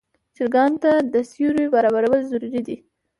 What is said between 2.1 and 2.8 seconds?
ضروري دي.